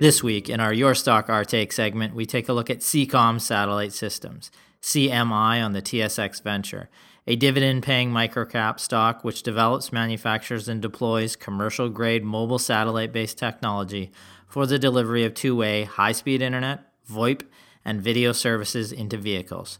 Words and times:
This 0.00 0.22
week, 0.22 0.48
in 0.48 0.60
our 0.60 0.72
Your 0.72 0.94
Stock 0.94 1.28
Our 1.28 1.44
Take 1.44 1.74
segment, 1.74 2.14
we 2.14 2.24
take 2.24 2.48
a 2.48 2.54
look 2.54 2.70
at 2.70 2.82
C-COM 2.82 3.38
Satellite 3.38 3.92
Systems, 3.92 4.50
CMI 4.80 5.62
on 5.62 5.74
the 5.74 5.82
TSX 5.82 6.42
Venture, 6.42 6.88
a 7.26 7.36
dividend 7.36 7.82
paying 7.82 8.10
microcap 8.10 8.80
stock 8.80 9.22
which 9.24 9.42
develops, 9.42 9.92
manufactures, 9.92 10.70
and 10.70 10.80
deploys 10.80 11.36
commercial 11.36 11.90
grade 11.90 12.24
mobile 12.24 12.58
satellite 12.58 13.12
based 13.12 13.36
technology 13.36 14.10
for 14.46 14.64
the 14.64 14.78
delivery 14.78 15.26
of 15.26 15.34
two 15.34 15.54
way 15.54 15.84
high 15.84 16.12
speed 16.12 16.40
internet, 16.40 16.80
VoIP, 17.06 17.42
and 17.84 18.00
video 18.00 18.32
services 18.32 18.92
into 18.92 19.18
vehicles. 19.18 19.78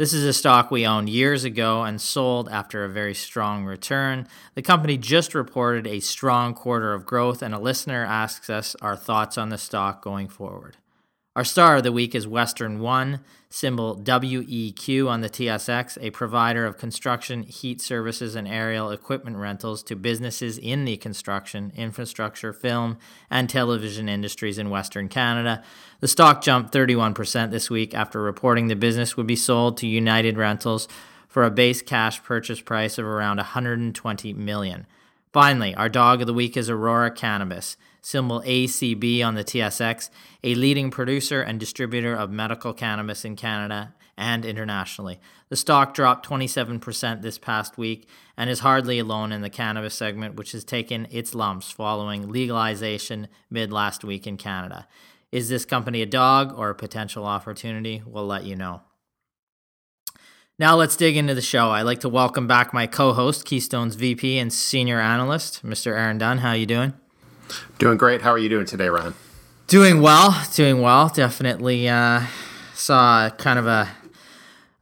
This 0.00 0.14
is 0.14 0.24
a 0.24 0.32
stock 0.32 0.70
we 0.70 0.86
owned 0.86 1.10
years 1.10 1.44
ago 1.44 1.82
and 1.82 2.00
sold 2.00 2.48
after 2.48 2.84
a 2.84 2.88
very 2.88 3.12
strong 3.12 3.66
return. 3.66 4.26
The 4.54 4.62
company 4.62 4.96
just 4.96 5.34
reported 5.34 5.86
a 5.86 6.00
strong 6.00 6.54
quarter 6.54 6.94
of 6.94 7.04
growth, 7.04 7.42
and 7.42 7.54
a 7.54 7.58
listener 7.58 8.02
asks 8.02 8.48
us 8.48 8.74
our 8.80 8.96
thoughts 8.96 9.36
on 9.36 9.50
the 9.50 9.58
stock 9.58 10.00
going 10.00 10.28
forward. 10.28 10.78
Our 11.36 11.44
star 11.44 11.76
of 11.76 11.84
the 11.84 11.92
week 11.92 12.16
is 12.16 12.26
Western 12.26 12.80
One, 12.80 13.20
symbol 13.48 13.96
WEQ 13.96 15.08
on 15.08 15.20
the 15.20 15.30
TSX, 15.30 15.96
a 16.00 16.10
provider 16.10 16.66
of 16.66 16.76
construction, 16.76 17.44
heat 17.44 17.80
services, 17.80 18.34
and 18.34 18.48
aerial 18.48 18.90
equipment 18.90 19.36
rentals 19.36 19.84
to 19.84 19.94
businesses 19.94 20.58
in 20.58 20.86
the 20.86 20.96
construction, 20.96 21.70
infrastructure, 21.76 22.52
film, 22.52 22.98
and 23.30 23.48
television 23.48 24.08
industries 24.08 24.58
in 24.58 24.70
Western 24.70 25.08
Canada. 25.08 25.62
The 26.00 26.08
stock 26.08 26.42
jumped 26.42 26.74
31% 26.74 27.52
this 27.52 27.70
week 27.70 27.94
after 27.94 28.20
reporting 28.20 28.66
the 28.66 28.74
business 28.74 29.16
would 29.16 29.28
be 29.28 29.36
sold 29.36 29.76
to 29.76 29.86
United 29.86 30.36
Rentals 30.36 30.88
for 31.28 31.44
a 31.44 31.50
base 31.50 31.80
cash 31.80 32.20
purchase 32.24 32.60
price 32.60 32.98
of 32.98 33.06
around 33.06 33.36
120 33.36 34.32
million. 34.32 34.84
Finally, 35.32 35.76
our 35.76 35.88
dog 35.88 36.22
of 36.22 36.26
the 36.26 36.34
week 36.34 36.56
is 36.56 36.68
Aurora 36.68 37.12
Cannabis 37.12 37.76
symbol 38.02 38.42
ACB 38.42 39.24
on 39.24 39.34
the 39.34 39.44
TSX, 39.44 40.10
a 40.42 40.54
leading 40.54 40.90
producer 40.90 41.42
and 41.42 41.60
distributor 41.60 42.14
of 42.14 42.30
medical 42.30 42.72
cannabis 42.72 43.24
in 43.24 43.36
Canada 43.36 43.94
and 44.16 44.44
internationally. 44.44 45.18
The 45.48 45.56
stock 45.56 45.94
dropped 45.94 46.28
27% 46.28 47.22
this 47.22 47.38
past 47.38 47.78
week 47.78 48.08
and 48.36 48.50
is 48.50 48.60
hardly 48.60 48.98
alone 48.98 49.32
in 49.32 49.40
the 49.40 49.50
cannabis 49.50 49.94
segment, 49.94 50.36
which 50.36 50.52
has 50.52 50.62
taken 50.62 51.08
its 51.10 51.34
lumps 51.34 51.70
following 51.70 52.28
legalization 52.28 53.28
mid 53.50 53.72
last 53.72 54.04
week 54.04 54.26
in 54.26 54.36
Canada. 54.36 54.86
Is 55.32 55.48
this 55.48 55.64
company 55.64 56.02
a 56.02 56.06
dog 56.06 56.52
or 56.56 56.70
a 56.70 56.74
potential 56.74 57.24
opportunity? 57.24 58.02
We'll 58.04 58.26
let 58.26 58.44
you 58.44 58.56
know. 58.56 58.82
Now 60.58 60.76
let's 60.76 60.96
dig 60.96 61.16
into 61.16 61.34
the 61.34 61.40
show. 61.40 61.70
I'd 61.70 61.82
like 61.82 62.00
to 62.00 62.08
welcome 62.10 62.46
back 62.46 62.74
my 62.74 62.86
co-host, 62.86 63.46
Keystone's 63.46 63.94
VP 63.94 64.38
and 64.38 64.52
senior 64.52 65.00
analyst, 65.00 65.64
Mr. 65.64 65.96
Aaron 65.96 66.18
Dunn. 66.18 66.38
How 66.38 66.50
are 66.50 66.56
you 66.56 66.66
doing? 66.66 66.92
Doing 67.78 67.96
great. 67.96 68.22
How 68.22 68.30
are 68.30 68.38
you 68.38 68.48
doing 68.48 68.66
today, 68.66 68.88
Ryan? 68.88 69.14
Doing 69.66 70.00
well. 70.00 70.36
Doing 70.54 70.80
well. 70.80 71.08
Definitely 71.08 71.88
uh, 71.88 72.22
saw 72.74 73.30
kind 73.30 73.58
of 73.58 73.66
a 73.66 73.88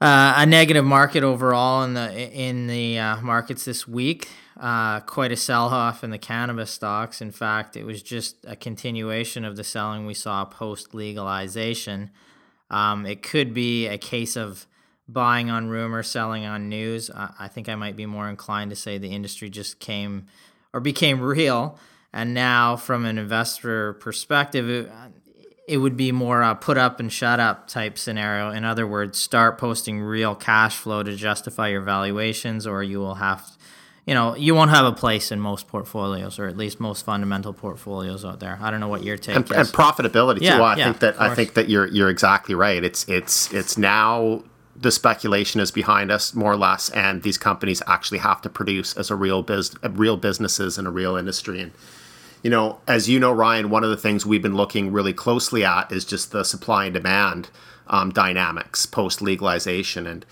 uh, 0.01 0.35
a 0.37 0.47
negative 0.47 0.85
market 0.85 1.23
overall 1.23 1.83
in 1.83 1.95
the 1.95 2.33
in 2.33 2.69
the 2.69 2.99
uh, 2.99 3.21
markets 3.21 3.65
this 3.65 3.87
week. 3.89 4.29
Uh, 4.59 5.01
quite 5.01 5.31
a 5.31 5.37
sell 5.37 5.67
off 5.67 6.03
in 6.03 6.11
the 6.11 6.19
cannabis 6.19 6.71
stocks. 6.71 7.21
In 7.21 7.31
fact, 7.31 7.77
it 7.77 7.85
was 7.85 8.03
just 8.03 8.37
a 8.45 8.57
continuation 8.57 9.45
of 9.45 9.57
the 9.57 9.65
selling 9.65 10.07
we 10.07 10.15
saw 10.15 10.45
post 10.45 10.95
legalization. 10.95 12.11
Um, 12.71 13.07
it 13.07 13.23
could 13.23 13.55
be 13.55 13.87
a 13.87 13.99
case 13.99 14.37
of 14.37 14.67
buying 15.09 15.49
on 15.49 15.69
rumor, 15.69 16.03
selling 16.03 16.45
on 16.45 16.69
news. 16.69 17.11
I 17.15 17.49
think 17.49 17.69
I 17.69 17.77
might 17.77 17.97
be 17.97 18.05
more 18.05 18.29
inclined 18.29 18.71
to 18.71 18.77
say 18.77 18.99
the 18.99 19.15
industry 19.15 19.49
just 19.49 19.79
came 19.79 20.27
or 20.73 20.81
became 20.81 21.21
real 21.39 21.79
and 22.13 22.33
now, 22.33 22.77
from 22.77 23.05
an 23.05 23.19
investor 23.19 23.93
perspective, 23.95 24.69
it, 24.69 24.91
it 25.69 25.77
would 25.77 25.97
be 25.97 26.11
more 26.11 26.41
a 26.41 26.55
put 26.55 26.79
up 26.79 26.99
and 26.99 27.13
shut 27.13 27.39
up 27.39 27.69
type 27.69 27.99
scenario. 27.99 28.51
In 28.51 28.65
other 28.65 28.87
words, 28.87 29.19
start 29.19 29.59
posting 29.59 30.01
real 30.01 30.35
cash 30.35 30.77
flow 30.77 31.03
to 31.03 31.15
justify 31.15 31.69
your 31.69 31.83
valuations, 31.83 32.67
or 32.67 32.83
you 32.83 32.99
will 32.99 33.17
have, 33.17 33.47
you 34.07 34.15
know, 34.15 34.35
you 34.35 34.55
won't 34.55 34.71
have 34.71 34.87
a 34.87 34.93
place 34.93 35.31
in 35.31 35.39
most 35.39 35.69
portfolios, 35.69 36.39
or 36.39 36.47
at 36.47 36.57
least 36.57 36.81
most 36.81 37.05
fundamental 37.05 37.53
portfolios 37.53 38.25
out 38.25 38.41
there. 38.41 38.59
I 38.63 38.71
don't 38.71 38.81
know 38.81 38.89
what 38.89 39.05
your 39.05 39.19
take 39.19 39.37
and, 39.37 39.45
is. 39.45 39.51
And 39.51 39.69
profitability 39.69 40.41
yeah, 40.41 40.57
too. 40.57 40.63
I 40.63 40.77
yeah, 40.77 40.85
think 40.85 41.01
that 41.01 41.21
I 41.21 41.35
think 41.35 41.53
that 41.55 41.69
you're 41.69 41.87
you're 41.89 42.09
exactly 42.09 42.55
right. 42.55 42.83
It's 42.83 43.07
it's 43.07 43.53
it's 43.53 43.77
now 43.77 44.45
the 44.75 44.91
speculation 44.91 45.61
is 45.61 45.71
behind 45.71 46.11
us 46.11 46.35
more 46.35 46.53
or 46.53 46.57
less, 46.57 46.89
and 46.91 47.23
these 47.23 47.37
companies 47.37 47.83
actually 47.87 48.19
have 48.19 48.41
to 48.41 48.49
produce 48.49 48.97
as 48.97 49.11
a 49.11 49.17
real 49.17 49.43
biz, 49.43 49.75
real 49.83 50.17
businesses 50.17 50.79
in 50.79 50.87
a 50.87 50.91
real 50.91 51.15
industry 51.15 51.61
and 51.61 51.73
you 52.43 52.51
know, 52.51 52.81
as 52.87 53.09
you 53.09 53.19
know, 53.19 53.33
Ryan, 53.33 53.71
one 53.71 53.85
of 53.85 53.91
the 53.91 53.97
things 53.97 54.25
we've 54.25 54.43
been 54.43 54.57
looking 54.57 54.93
really 54.93 55.13
closely 55.13 55.65
at 55.65 55.91
is 55.91 56.05
just 56.05 56.31
the 56.31 56.45
supply 56.45 56.85
and 56.87 56.95
demand 56.95 57.51
um, 57.89 58.11
dynamics 58.11 58.87
post 58.87 59.21
legalization. 59.21 60.07
And 60.07 60.25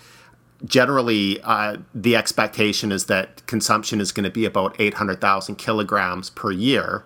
generally, 0.63 1.39
uh, 1.43 1.77
the 1.93 2.15
expectation 2.15 2.91
is 2.91 3.05
that 3.05 3.45
consumption 3.47 3.99
is 3.99 4.11
going 4.11 4.23
to 4.23 4.29
be 4.29 4.45
about 4.45 4.75
800,000 4.79 5.55
kilograms 5.55 6.29
per 6.29 6.51
year. 6.51 7.03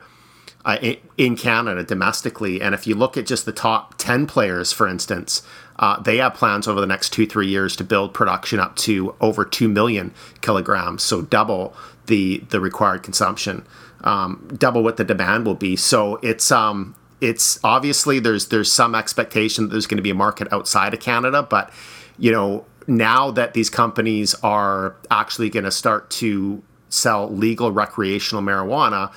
Uh, 0.64 0.94
in 1.18 1.36
Canada 1.36 1.82
domestically. 1.82 2.62
And 2.62 2.76
if 2.76 2.86
you 2.86 2.94
look 2.94 3.18
at 3.18 3.26
just 3.26 3.48
the 3.48 3.52
top 3.52 3.96
10 3.98 4.28
players, 4.28 4.72
for 4.72 4.88
instance, 4.88 5.42
uh, 5.80 6.00
they 6.00 6.18
have 6.18 6.36
plans 6.36 6.68
over 6.68 6.80
the 6.80 6.86
next 6.86 7.10
two, 7.12 7.26
three 7.26 7.48
years 7.48 7.76
to 7.78 7.84
build 7.84 8.14
production 8.14 8.60
up 8.60 8.76
to 8.76 9.16
over 9.20 9.44
2 9.44 9.68
million 9.68 10.14
kilograms, 10.42 11.02
so 11.02 11.24
double 11.24 11.74
the, 12.06 12.44
the 12.50 12.60
required 12.60 13.02
consumption 13.02 13.66
um, 14.04 14.50
double 14.58 14.84
what 14.84 14.98
the 14.98 15.04
demand 15.04 15.46
will 15.46 15.56
be. 15.56 15.76
So 15.76 16.18
it's 16.18 16.52
um, 16.52 16.96
it's 17.20 17.60
obviously 17.64 18.20
there's 18.20 18.48
there's 18.48 18.72
some 18.72 18.96
expectation 18.96 19.66
that 19.66 19.72
there's 19.72 19.88
going 19.88 19.98
to 19.98 20.04
be 20.04 20.10
a 20.10 20.16
market 20.16 20.52
outside 20.52 20.94
of 20.94 21.00
Canada, 21.00 21.44
but 21.44 21.72
you 22.18 22.32
know 22.32 22.66
now 22.88 23.32
that 23.32 23.54
these 23.54 23.70
companies 23.70 24.34
are 24.44 24.96
actually 25.10 25.50
going 25.50 25.64
to 25.64 25.72
start 25.72 26.10
to 26.10 26.62
sell 26.90 27.30
legal 27.30 27.72
recreational 27.72 28.44
marijuana. 28.44 29.12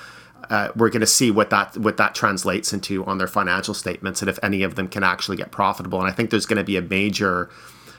Uh, 0.51 0.69
we're 0.77 0.91
going 0.91 1.01
to 1.01 1.07
see 1.07 1.31
what 1.31 1.49
that 1.51 1.77
what 1.79 1.97
that 1.97 2.15
translates 2.15 2.73
into 2.73 3.05
on 3.07 3.17
their 3.17 3.27
financial 3.27 3.73
statements, 3.73 4.21
and 4.21 4.29
if 4.29 4.39
any 4.43 4.63
of 4.63 4.75
them 4.75 4.89
can 4.89 5.03
actually 5.03 5.37
get 5.37 5.51
profitable. 5.51 5.99
And 5.99 6.09
I 6.09 6.13
think 6.13 6.31
there's 6.31 6.47
going 6.47 6.59
to 6.59 6.65
be 6.65 6.77
a 6.77 6.83
major, 6.83 7.49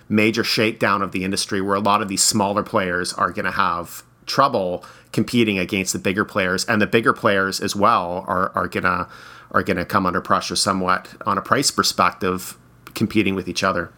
major 0.07 0.43
shakedown 0.43 1.01
of 1.01 1.11
the 1.11 1.23
industry 1.23 1.59
where 1.59 1.75
a 1.75 1.79
lot 1.79 2.03
of 2.03 2.07
these 2.07 2.23
smaller 2.23 2.61
players 2.61 3.13
are 3.13 3.31
going 3.31 3.45
to 3.45 3.51
have 3.51 4.03
trouble 4.25 4.83
competing 5.12 5.57
against 5.57 5.94
the 5.94 6.00
bigger 6.00 6.25
players, 6.25 6.66
and 6.66 6.81
the 6.81 6.88
bigger 6.88 7.13
players 7.13 7.60
as 7.60 7.75
well 7.75 8.25
are 8.27 8.51
are 8.56 8.68
gonna 8.68 9.07
are 9.51 9.63
gonna 9.63 9.86
come 9.86 10.06
under 10.06 10.22
pressure 10.22 10.56
somewhat 10.56 11.13
on 11.25 11.38
a 11.38 11.42
price 11.42 11.72
perspective, 11.72 12.57
competing 12.94 13.36
with 13.36 13.48
each 13.48 13.63
other. 13.63 13.92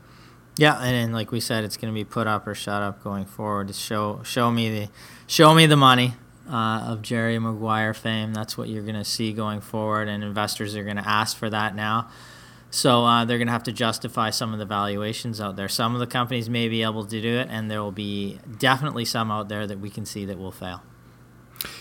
Yeah, 0.58 0.80
and, 0.82 0.96
and 0.96 1.14
like 1.14 1.32
we 1.32 1.40
said, 1.40 1.64
it's 1.64 1.78
to 1.78 1.92
be 1.92 2.04
put 2.04 2.26
up 2.26 2.48
or 2.48 2.56
shut 2.56 2.82
up 2.82 3.04
going 3.04 3.26
forward. 3.26 3.74
Show 3.76 4.22
show 4.24 4.52
me 4.52 4.70
the 4.70 4.90
show 5.28 5.54
me 5.54 5.68
the 5.68 5.78
money 5.78 6.14
uh, 6.50 6.86
of 6.88 7.02
Jerry 7.02 7.38
Maguire 7.38 7.94
fame. 7.94 8.34
That's 8.34 8.58
what 8.58 8.70
you're 8.70 8.84
going 8.84 8.96
to 8.96 9.04
see 9.04 9.34
going 9.34 9.62
forward, 9.62 10.08
and 10.08 10.24
investors 10.24 10.76
are 10.76 10.84
going 10.84 10.98
to 10.98 11.08
ask 11.08 11.38
for 11.38 11.50
that 11.50 11.76
now. 11.76 12.10
So 12.70 13.06
uh, 13.06 13.26
they're 13.26 13.38
going 13.38 13.48
to 13.48 13.54
have 13.54 13.64
to 13.64 13.72
justify 13.72 14.30
some 14.30 14.54
of 14.54 14.60
the 14.60 14.66
valuations 14.66 15.40
out 15.40 15.56
there. 15.56 15.70
Some 15.70 15.94
of 15.94 16.00
the 16.00 16.08
companies 16.08 16.50
may 16.50 16.68
be 16.68 16.84
able 16.84 17.06
to 17.06 17.22
do 17.22 17.38
it, 17.38 17.48
and 17.50 17.72
there 17.72 17.82
will 17.82 17.92
be 17.92 18.40
definitely 18.60 19.06
some 19.06 19.32
out 19.32 19.50
there 19.50 19.66
that 19.66 19.80
we 19.80 19.90
can 19.90 20.06
see 20.06 20.26
that 20.26 20.38
will 20.38 20.52
fail. 20.52 20.84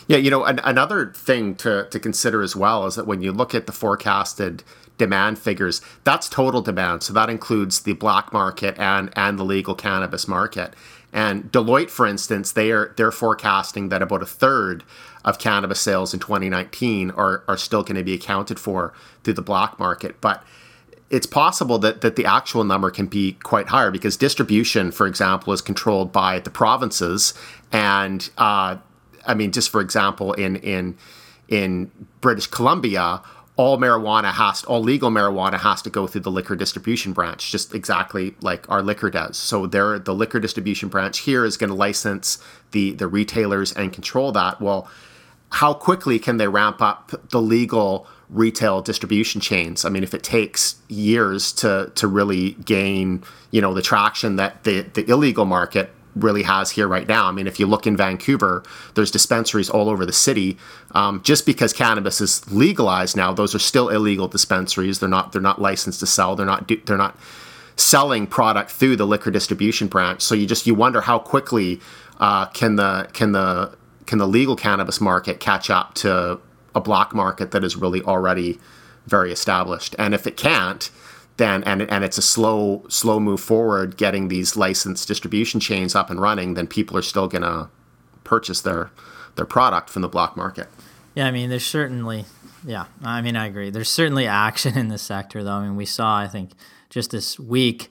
Yeah, 0.07 0.19
you 0.19 0.31
know, 0.31 0.45
an, 0.45 0.61
another 0.65 1.13
thing 1.13 1.55
to, 1.57 1.89
to 1.91 1.99
consider 1.99 2.43
as 2.43 2.55
well 2.55 2.87
is 2.87 2.95
that 2.95 3.07
when 3.07 3.21
you 3.21 3.33
look 3.33 3.55
at 3.55 3.67
the 3.67 3.73
forecasted 3.73 4.63
demand 4.97 5.39
figures, 5.39 5.83
that's 6.05 6.29
total 6.29 6.63
demand. 6.63 7.03
So 7.03 7.13
that 7.13 7.29
includes 7.29 7.83
the 7.83 7.93
black 7.93 8.33
market 8.33 8.79
and 8.79 9.13
and 9.17 9.39
the 9.39 9.45
legal 9.45 9.75
cannabis 9.75 10.27
market. 10.27 10.75
And 11.13 11.51
Deloitte, 11.53 11.91
for 11.91 12.07
instance, 12.07 12.53
they 12.53 12.71
are 12.71 12.95
they're 12.97 13.13
forecasting 13.13 13.89
that 13.89 14.03
about 14.03 14.23
a 14.23 14.27
third 14.27 14.85
of 15.25 15.39
cannabis 15.39 15.81
sales 15.81 16.15
in 16.15 16.21
2019 16.21 17.11
are, 17.11 17.43
are 17.49 17.57
still 17.57 17.83
going 17.83 17.97
to 17.97 18.05
be 18.05 18.15
accounted 18.15 18.61
for 18.61 18.93
through 19.25 19.35
the 19.35 19.43
black 19.43 19.79
market. 19.79 20.21
But 20.21 20.45
it's 21.11 21.27
possible 21.27 21.79
that, 21.79 22.01
that 22.01 22.17
the 22.17 22.25
actual 22.25 22.65
number 22.65 22.91
can 22.91 23.07
be 23.07 23.33
quite 23.45 23.69
higher 23.69 23.91
because 23.91 24.17
distribution, 24.17 24.91
for 24.91 25.07
example, 25.07 25.53
is 25.53 25.61
controlled 25.61 26.13
by 26.13 26.41
the 26.41 26.51
provinces. 26.51 27.33
And 27.71 28.29
uh, 28.39 28.77
I 29.27 29.35
mean, 29.35 29.53
just 29.53 29.71
for 29.71 29.81
example, 29.81 30.33
in 30.33 30.57
in 30.57 30.97
in 31.49 31.91
British 32.21 32.49
Columbia, 32.49 33.23
all 33.57 33.79
marijuana 33.79 34.33
has 34.33 34.65
all 34.65 34.83
legal 34.83 35.11
marijuana 35.11 35.59
has 35.59 35.81
to 35.83 35.91
go 35.91 36.07
through 36.07 36.23
the 36.23 36.31
liquor 36.31 36.57
distribution 36.57 37.13
branch, 37.13 37.53
just 37.53 37.75
exactly 37.75 38.35
like 38.41 38.69
our 38.71 38.83
liquor 38.83 39.11
does. 39.11 39.37
So 39.37 39.67
there, 39.67 39.99
the 39.99 40.15
liquor 40.15 40.41
distribution 40.41 40.89
branch 40.89 41.21
here 41.21 41.45
is 41.45 41.57
going 41.57 41.71
to 41.71 41.77
license 41.77 42.39
the 42.73 42.93
the 42.93 43.07
retailers 43.07 43.73
and 43.73 43.93
control 43.93 44.33
that. 44.33 44.61
Well, 44.61 44.89
how 45.53 45.73
quickly 45.73 46.19
can 46.19 46.37
they 46.37 46.49
ramp 46.49 46.83
up 46.83 47.31
the 47.31 47.41
legal 47.41 48.07
retail 48.31 48.83
distribution 48.83 49.41
chains? 49.41 49.85
I 49.85 49.89
mean, 49.89 50.03
if 50.03 50.15
it 50.15 50.23
takes 50.23 50.77
years 50.89 51.53
to 51.55 51.93
to 51.95 52.07
really 52.07 52.53
gain, 52.65 53.23
you 53.51 53.61
know, 53.61 53.75
the 53.75 53.83
traction 53.83 54.37
that 54.37 54.65
the 54.65 54.83
the 54.83 55.09
illegal 55.11 55.45
market 55.45 55.91
really 56.17 56.43
has 56.43 56.71
here 56.71 56.89
right 56.89 57.07
now. 57.07 57.27
I 57.27 57.33
mean, 57.33 57.47
if 57.47 57.61
you 57.61 57.67
look 57.67 57.87
in 57.87 57.97
Vancouver, 57.97 58.63
there's 58.95 59.11
dispensaries 59.11 59.69
all 59.69 59.89
over 59.89 60.07
the 60.07 60.13
city. 60.13 60.57
Um, 60.93 61.23
just 61.23 61.45
because 61.47 61.73
cannabis 61.73 62.21
is 62.21 62.51
legalized 62.51 63.17
now, 63.17 63.33
those 63.33 63.55
are 63.55 63.59
still 63.59 63.91
illegal 63.91 64.27
dispensaries. 64.27 64.99
They're 64.99 65.09
not 65.09 65.33
they're 65.33 65.43
not 65.43 65.61
licensed 65.61 66.01
to 66.01 66.07
sell. 66.07 66.35
They're 66.35 66.47
not 66.47 66.71
they're 66.87 66.97
not 66.97 67.19
selling 67.77 68.27
product 68.27 68.71
through 68.71 68.97
the 68.97 69.07
liquor 69.07 69.31
distribution 69.31 69.89
branch. 69.89 70.23
So 70.23 70.35
you 70.35 70.47
just 70.47 70.67
you 70.67 70.75
wonder 70.75 71.03
how 71.03 71.19
quickly 71.19 71.81
uh, 72.19 72.47
can 72.47 72.77
the 72.77 73.09
can 73.13 73.33
the 73.33 73.77
can 74.07 74.19
the 74.19 74.27
legal 74.27 74.57
cannabis 74.57 75.01
market 75.01 75.41
catch 75.41 75.69
up 75.69 75.95
to 75.95 76.41
a 76.77 76.81
black 76.81 77.13
market 77.13 77.51
that 77.51 77.65
is 77.65 77.75
really 77.75 78.03
already 78.03 78.61
very 79.07 79.33
established? 79.33 79.97
And 79.99 80.15
if 80.15 80.29
it 80.29 80.37
can't, 80.37 80.89
then 81.39 81.65
and 81.65 81.83
and 81.83 82.05
it's 82.05 82.19
a 82.19 82.23
slow 82.23 82.85
slow 82.89 83.19
move 83.19 83.41
forward 83.41 83.97
getting 83.97 84.29
these 84.29 84.57
licensed 84.57 85.09
distribution 85.09 85.59
chains 85.59 85.95
up 85.95 86.11
and 86.11 86.21
running, 86.21 86.55
then 86.55 86.69
people 86.69 86.97
are 86.97 87.03
still 87.03 87.27
gonna 87.27 87.69
purchase 88.23 88.61
their 88.61 88.91
their 89.35 89.47
product 89.47 89.91
from 89.91 90.03
the 90.03 90.09
black 90.09 90.37
market. 90.37 90.69
Yeah, 91.15 91.27
I 91.27 91.31
mean, 91.31 91.49
there's 91.49 91.65
certainly, 91.65 92.27
yeah, 92.67 92.87
I 93.03 93.23
mean, 93.23 93.37
I 93.37 93.47
agree. 93.47 93.71
There's 93.71 93.89
certainly 93.89 94.27
action 94.27 94.77
in 94.77 94.89
the 94.89 94.99
sector, 94.99 95.43
though. 95.43 95.53
I 95.53 95.63
mean, 95.63 95.77
we 95.77 95.87
saw, 95.87 96.19
I 96.19 96.29
think, 96.29 96.51
just 96.91 97.11
this 97.11 97.39
week, 97.39 97.91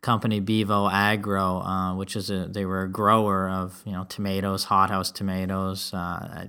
company 0.00 0.40
Bevo 0.40 0.88
Agro, 0.88 1.60
uh, 1.60 1.94
which 1.94 2.16
is 2.16 2.30
a 2.30 2.46
they 2.46 2.64
were 2.64 2.82
a 2.82 2.88
grower 2.88 3.48
of 3.48 3.82
you 3.84 3.92
know 3.92 4.04
tomatoes, 4.08 4.64
hothouse 4.64 5.10
tomatoes. 5.10 5.92
Uh, 5.94 6.46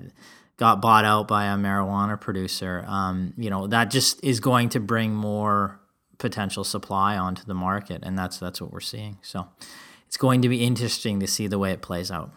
got 0.57 0.81
bought 0.81 1.05
out 1.05 1.27
by 1.27 1.45
a 1.45 1.55
marijuana 1.55 2.19
producer. 2.19 2.83
Um, 2.87 3.33
you 3.37 3.49
know 3.49 3.67
that 3.67 3.89
just 3.91 4.23
is 4.23 4.39
going 4.39 4.69
to 4.69 4.79
bring 4.79 5.13
more 5.13 5.79
potential 6.17 6.63
supply 6.63 7.17
onto 7.17 7.43
the 7.43 7.53
market, 7.53 8.01
and 8.03 8.17
that's 8.17 8.37
that's 8.37 8.61
what 8.61 8.71
we're 8.71 8.79
seeing. 8.79 9.17
So 9.21 9.47
it's 10.07 10.17
going 10.17 10.41
to 10.41 10.49
be 10.49 10.63
interesting 10.63 11.19
to 11.19 11.27
see 11.27 11.47
the 11.47 11.59
way 11.59 11.71
it 11.71 11.81
plays 11.81 12.11
out. 12.11 12.31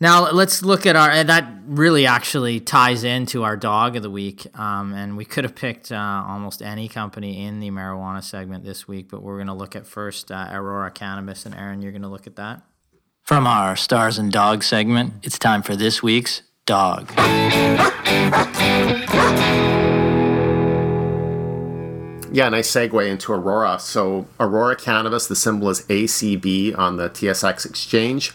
Now 0.00 0.30
let's 0.30 0.62
look 0.62 0.86
at 0.86 0.96
our. 0.96 1.22
That 1.24 1.48
really 1.66 2.06
actually 2.06 2.60
ties 2.60 3.04
into 3.04 3.44
our 3.44 3.56
dog 3.56 3.96
of 3.96 4.02
the 4.02 4.10
week, 4.10 4.46
um, 4.58 4.92
and 4.92 5.16
we 5.16 5.24
could 5.24 5.44
have 5.44 5.54
picked 5.54 5.92
uh, 5.92 6.24
almost 6.26 6.62
any 6.62 6.88
company 6.88 7.44
in 7.44 7.60
the 7.60 7.70
marijuana 7.70 8.22
segment 8.22 8.64
this 8.64 8.88
week, 8.88 9.08
but 9.08 9.22
we're 9.22 9.36
going 9.36 9.46
to 9.46 9.54
look 9.54 9.76
at 9.76 9.86
first 9.86 10.32
uh, 10.32 10.48
Aurora 10.50 10.90
Cannabis, 10.90 11.46
and 11.46 11.54
Aaron, 11.54 11.80
you're 11.80 11.92
going 11.92 12.02
to 12.02 12.08
look 12.08 12.26
at 12.26 12.36
that. 12.36 12.62
From 13.24 13.46
our 13.46 13.74
stars 13.74 14.18
and 14.18 14.30
dogs 14.30 14.66
segment, 14.66 15.14
it's 15.22 15.38
time 15.38 15.62
for 15.62 15.74
this 15.74 16.02
week's 16.02 16.42
dog. 16.66 17.10
Yeah, 22.30 22.50
nice 22.50 22.70
segue 22.70 23.08
into 23.08 23.32
Aurora. 23.32 23.78
So, 23.78 24.26
Aurora 24.38 24.76
Cannabis, 24.76 25.26
the 25.26 25.36
symbol 25.36 25.70
is 25.70 25.86
ACB 25.86 26.76
on 26.76 26.98
the 26.98 27.08
TSX 27.08 27.64
exchange. 27.64 28.32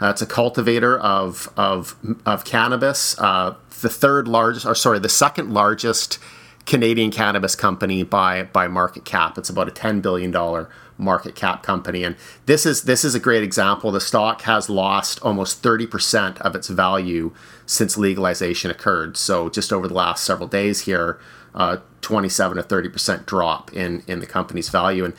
Uh, 0.00 0.10
it's 0.10 0.22
a 0.22 0.26
cultivator 0.26 0.96
of 0.96 1.52
of, 1.56 1.96
of 2.24 2.44
cannabis, 2.44 3.18
uh, 3.18 3.56
the 3.80 3.88
third 3.88 4.28
largest, 4.28 4.64
or 4.64 4.76
sorry, 4.76 5.00
the 5.00 5.08
second 5.08 5.52
largest 5.52 6.20
Canadian 6.68 7.10
cannabis 7.10 7.56
company 7.56 8.02
by 8.02 8.42
by 8.42 8.68
market 8.68 9.06
cap. 9.06 9.38
It's 9.38 9.48
about 9.48 9.68
a 9.68 9.70
ten 9.70 10.02
billion 10.02 10.30
dollar 10.30 10.68
market 10.98 11.34
cap 11.34 11.62
company, 11.62 12.04
and 12.04 12.14
this 12.44 12.66
is 12.66 12.82
this 12.82 13.06
is 13.06 13.14
a 13.14 13.20
great 13.20 13.42
example. 13.42 13.90
The 13.90 14.02
stock 14.02 14.42
has 14.42 14.68
lost 14.68 15.18
almost 15.22 15.62
thirty 15.62 15.86
percent 15.86 16.38
of 16.42 16.54
its 16.54 16.68
value 16.68 17.32
since 17.64 17.96
legalization 17.96 18.70
occurred. 18.70 19.16
So 19.16 19.48
just 19.48 19.72
over 19.72 19.88
the 19.88 19.94
last 19.94 20.24
several 20.24 20.46
days 20.46 20.82
here, 20.82 21.18
uh, 21.54 21.78
27 22.02 22.58
to 22.58 22.62
30 22.62 22.88
percent 22.90 23.26
drop 23.26 23.72
in 23.72 24.02
in 24.06 24.20
the 24.20 24.26
company's 24.26 24.68
value. 24.68 25.06
And 25.06 25.14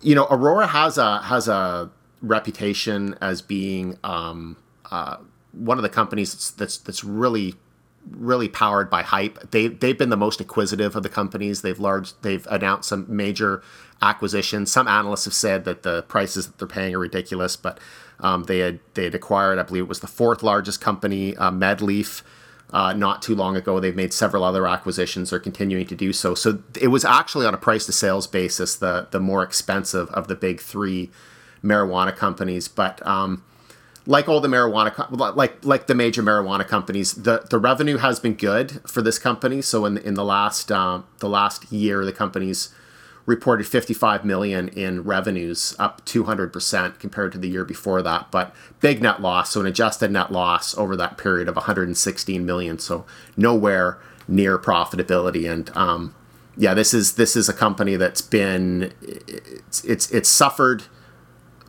you 0.00 0.14
know, 0.14 0.28
Aurora 0.30 0.68
has 0.68 0.98
a 0.98 1.20
has 1.22 1.48
a 1.48 1.90
reputation 2.22 3.16
as 3.20 3.42
being 3.42 3.98
um, 4.04 4.56
uh, 4.92 5.16
one 5.50 5.78
of 5.78 5.82
the 5.82 5.88
companies 5.88 6.32
that's, 6.32 6.50
that's 6.52 6.78
that's 6.78 7.02
really 7.02 7.56
really 8.10 8.48
powered 8.48 8.88
by 8.90 9.02
hype. 9.02 9.50
They 9.50 9.68
they've 9.68 9.98
been 9.98 10.10
the 10.10 10.16
most 10.16 10.40
acquisitive 10.40 10.96
of 10.96 11.02
the 11.02 11.08
companies. 11.08 11.62
They've 11.62 11.78
large 11.78 12.18
they've 12.22 12.46
announced 12.50 12.88
some 12.88 13.06
major 13.08 13.62
acquisitions. 14.02 14.70
Some 14.70 14.88
analysts 14.88 15.24
have 15.24 15.34
said 15.34 15.64
that 15.64 15.82
the 15.82 16.02
prices 16.02 16.46
that 16.46 16.58
they're 16.58 16.68
paying 16.68 16.94
are 16.94 16.98
ridiculous, 16.98 17.56
but 17.56 17.80
um, 18.20 18.44
they 18.44 18.58
had 18.60 18.80
they 18.94 19.04
had 19.04 19.14
acquired, 19.14 19.58
I 19.58 19.62
believe 19.62 19.84
it 19.84 19.88
was 19.88 20.00
the 20.00 20.06
fourth 20.06 20.42
largest 20.42 20.80
company, 20.80 21.36
uh, 21.36 21.50
MedLeaf, 21.50 22.22
uh, 22.72 22.92
not 22.92 23.22
too 23.22 23.34
long 23.34 23.56
ago. 23.56 23.80
They've 23.80 23.96
made 23.96 24.12
several 24.12 24.44
other 24.44 24.66
acquisitions. 24.66 25.30
They're 25.30 25.38
continuing 25.38 25.86
to 25.86 25.94
do 25.94 26.12
so. 26.12 26.34
So 26.34 26.62
it 26.80 26.88
was 26.88 27.04
actually 27.04 27.46
on 27.46 27.54
a 27.54 27.58
price 27.58 27.86
to 27.86 27.92
sales 27.92 28.26
basis 28.26 28.76
the 28.76 29.08
the 29.10 29.20
more 29.20 29.42
expensive 29.42 30.08
of 30.10 30.28
the 30.28 30.34
big 30.34 30.60
three 30.60 31.10
marijuana 31.62 32.14
companies. 32.14 32.68
But 32.68 33.04
um, 33.06 33.44
like 34.06 34.28
all 34.28 34.40
the 34.40 34.48
marijuana, 34.48 35.36
like 35.36 35.64
like 35.64 35.86
the 35.86 35.94
major 35.94 36.22
marijuana 36.22 36.66
companies, 36.66 37.12
the 37.12 37.46
the 37.50 37.58
revenue 37.58 37.98
has 37.98 38.20
been 38.20 38.34
good 38.34 38.80
for 38.88 39.02
this 39.02 39.18
company. 39.18 39.60
So 39.62 39.84
in 39.84 39.98
in 39.98 40.14
the 40.14 40.24
last 40.24 40.70
um, 40.70 41.06
the 41.18 41.28
last 41.28 41.70
year, 41.72 42.04
the 42.04 42.12
company's 42.12 42.72
reported 43.26 43.66
55 43.66 44.24
million 44.24 44.68
in 44.68 45.02
revenues, 45.02 45.74
up 45.80 46.04
200% 46.06 47.00
compared 47.00 47.32
to 47.32 47.38
the 47.38 47.48
year 47.48 47.64
before 47.64 48.00
that. 48.00 48.30
But 48.30 48.54
big 48.80 49.02
net 49.02 49.20
loss, 49.20 49.50
so 49.50 49.60
an 49.60 49.66
adjusted 49.66 50.12
net 50.12 50.30
loss 50.30 50.78
over 50.78 50.96
that 50.96 51.18
period 51.18 51.48
of 51.48 51.56
116 51.56 52.46
million. 52.46 52.78
So 52.78 53.04
nowhere 53.36 53.98
near 54.28 54.58
profitability. 54.58 55.50
And 55.50 55.76
um, 55.76 56.14
yeah, 56.56 56.72
this 56.72 56.94
is 56.94 57.14
this 57.14 57.34
is 57.34 57.48
a 57.48 57.52
company 57.52 57.96
that's 57.96 58.22
been 58.22 58.92
it's 59.02 59.84
it's, 59.84 60.10
it's 60.12 60.28
suffered 60.28 60.84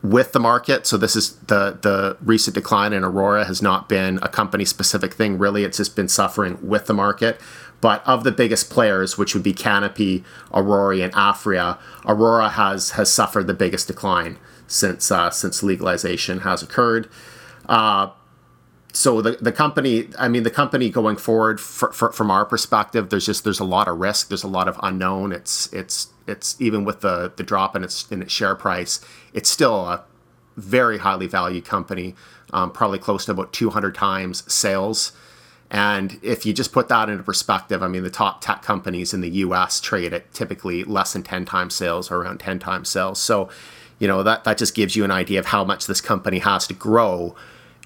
with 0.04 0.32
the 0.32 0.40
market. 0.40 0.86
So 0.86 0.98
this 0.98 1.16
is 1.16 1.36
the 1.48 1.78
the 1.82 2.18
recent 2.22 2.56
decline 2.56 2.94
in 2.94 3.04
Aurora 3.04 3.46
has 3.46 3.62
not 3.62 3.90
been 3.90 4.20
a 4.22 4.30
company 4.30 4.66
specific 4.66 5.14
thing. 5.14 5.38
Really, 5.38 5.64
it's 5.64 5.78
just 5.78 5.96
been 5.96 6.08
suffering 6.08 6.58
with 6.62 6.86
the 6.86 6.94
market. 6.94 7.40
But 7.80 8.06
of 8.08 8.24
the 8.24 8.32
biggest 8.32 8.72
players, 8.72 9.18
which 9.18 9.36
would 9.36 9.44
be 9.44 9.54
Canopy, 9.54 10.24
Aurora, 10.52 10.98
and 10.98 11.14
Aphria, 11.14 11.78
Aurora 12.06 12.50
has 12.50 12.92
has 12.92 13.12
suffered 13.12 13.48
the 13.48 13.54
biggest 13.54 13.88
decline 13.88 14.38
since 14.68 15.12
uh, 15.12 15.30
since 15.30 15.64
legalization 15.64 16.40
has 16.40 16.64
occurred. 16.64 17.08
Uh, 17.70 18.10
so 18.94 19.22
the, 19.22 19.32
the 19.32 19.52
company, 19.52 20.08
I 20.18 20.28
mean, 20.28 20.44
the 20.44 20.52
company 20.52 20.90
going 20.90 21.18
forward, 21.18 21.60
for, 21.60 21.92
for, 21.92 22.12
from 22.12 22.32
our 22.32 22.46
perspective, 22.46 23.10
there's 23.10 23.26
just 23.26 23.44
there's 23.44 23.60
a 23.60 23.66
lot 23.66 23.88
of 23.88 24.00
risk. 24.00 24.30
There's 24.30 24.44
a 24.44 24.48
lot 24.48 24.68
of 24.68 24.80
unknown. 24.82 25.32
It's 25.32 25.72
it's 25.74 26.08
it's 26.26 26.60
even 26.60 26.84
with 26.84 27.02
the 27.02 27.32
the 27.36 27.44
drop 27.44 27.76
in 27.76 27.84
its 27.84 28.10
in 28.12 28.22
its 28.22 28.32
share 28.32 28.56
price, 28.56 29.00
it's 29.34 29.50
still 29.50 29.86
a 29.86 30.04
very 30.56 30.98
highly 30.98 31.28
valued 31.28 31.66
company, 31.66 32.16
um, 32.52 32.72
probably 32.72 32.98
close 32.98 33.26
to 33.26 33.32
about 33.32 33.54
200 33.54 33.94
times 33.94 34.52
sales 34.52 35.12
and 35.70 36.18
if 36.22 36.46
you 36.46 36.54
just 36.54 36.72
put 36.72 36.88
that 36.88 37.10
into 37.10 37.24
perspective, 37.24 37.84
I 37.84 37.88
mean, 37.88 38.04
the 38.04 38.10
top 38.10 38.42
tech 38.42 38.62
companies 38.62 39.14
in 39.14 39.22
the 39.22 39.30
US 39.30 39.82
trade 39.82 40.14
at 40.14 40.32
typically 40.34 40.84
less 40.84 41.14
than 41.14 41.24
10 41.24 41.46
times 41.46 41.76
sales 41.76 42.10
or 42.10 42.18
around 42.22 42.40
10 42.40 42.60
times 42.60 42.88
sales. 42.90 43.20
So, 43.20 43.50
you 44.00 44.08
know, 44.08 44.24
that, 44.24 44.46
that 44.46 44.58
just 44.58 44.76
gives 44.76 44.96
you 44.96 45.04
an 45.04 45.12
idea 45.12 45.40
of 45.40 45.48
how 45.48 45.66
much 45.66 45.88
this 45.88 46.00
company 46.00 46.40
has 46.40 46.68
to 46.68 46.74
grow 46.74 47.36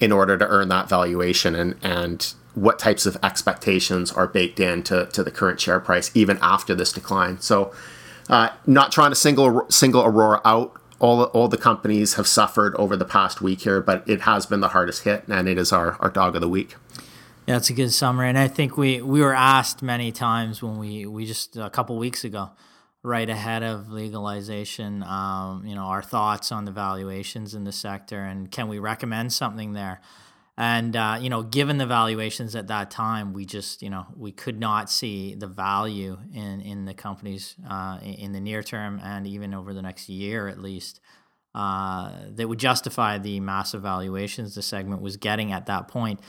in 0.01 0.11
order 0.11 0.37
to 0.37 0.47
earn 0.47 0.67
that 0.67 0.89
valuation 0.89 1.55
and, 1.55 1.75
and 1.81 2.33
what 2.55 2.79
types 2.79 3.05
of 3.05 3.17
expectations 3.23 4.11
are 4.11 4.27
baked 4.27 4.59
into 4.59 5.05
to 5.13 5.23
the 5.23 5.31
current 5.31 5.61
share 5.61 5.79
price, 5.79 6.11
even 6.13 6.37
after 6.41 6.75
this 6.75 6.91
decline. 6.91 7.39
So, 7.39 7.71
uh, 8.29 8.49
not 8.65 8.91
trying 8.91 9.11
to 9.11 9.15
single 9.15 9.65
single 9.69 10.03
Aurora 10.03 10.41
out. 10.43 10.73
All, 10.99 11.23
all 11.23 11.47
the 11.47 11.57
companies 11.57 12.13
have 12.13 12.27
suffered 12.27 12.75
over 12.75 12.95
the 12.95 13.05
past 13.05 13.41
week 13.41 13.61
here, 13.61 13.81
but 13.81 14.07
it 14.07 14.21
has 14.21 14.45
been 14.45 14.59
the 14.59 14.67
hardest 14.67 15.03
hit, 15.03 15.23
and 15.27 15.49
it 15.49 15.57
is 15.57 15.71
our, 15.71 15.93
our 15.99 16.11
dog 16.11 16.35
of 16.35 16.41
the 16.41 16.47
week. 16.47 16.75
Yeah, 17.47 17.55
that's 17.55 17.71
a 17.71 17.73
good 17.73 17.91
summary, 17.91 18.29
and 18.29 18.37
I 18.37 18.47
think 18.47 18.77
we 18.77 19.01
we 19.01 19.21
were 19.21 19.33
asked 19.33 19.81
many 19.81 20.11
times 20.11 20.61
when 20.61 20.77
we 20.77 21.07
we 21.07 21.25
just 21.25 21.57
a 21.57 21.71
couple 21.71 21.97
weeks 21.97 22.23
ago, 22.23 22.51
right 23.03 23.29
ahead 23.29 23.63
of 23.63 23.89
legalization, 23.89 25.03
um, 25.03 25.63
you 25.65 25.73
know, 25.75 25.85
our 25.85 26.01
thoughts 26.01 26.51
on 26.51 26.65
the 26.65 26.71
valuations 26.71 27.55
in 27.55 27.63
the 27.63 27.71
sector, 27.71 28.19
and 28.23 28.51
can 28.51 28.67
we 28.67 28.79
recommend 28.79 29.33
something 29.33 29.73
there? 29.73 30.01
And 30.57 30.95
uh, 30.95 31.17
you 31.19 31.29
know, 31.29 31.41
given 31.43 31.77
the 31.77 31.87
valuations 31.87 32.55
at 32.55 32.67
that 32.67 32.91
time, 32.91 33.33
we 33.33 33.45
just 33.45 33.81
you 33.81 33.89
know 33.89 34.05
we 34.15 34.31
could 34.31 34.59
not 34.59 34.89
see 34.89 35.33
the 35.33 35.47
value 35.47 36.17
in 36.33 36.61
in 36.61 36.85
the 36.85 36.93
companies 36.93 37.55
uh, 37.67 37.99
in 38.03 38.33
the 38.33 38.39
near 38.39 38.61
term 38.61 38.99
and 39.03 39.25
even 39.25 39.53
over 39.53 39.73
the 39.73 39.81
next 39.81 40.09
year 40.09 40.47
at 40.47 40.59
least 40.59 40.99
uh, 41.53 42.11
that 42.29 42.47
would 42.47 42.59
justify 42.59 43.17
the 43.17 43.39
massive 43.39 43.81
valuations 43.81 44.55
the 44.55 44.61
segment 44.61 45.01
was 45.01 45.17
getting 45.17 45.51
at 45.51 45.65
that 45.65 45.87
point. 45.87 46.19